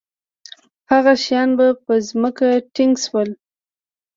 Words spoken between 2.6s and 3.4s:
ټینګ شول.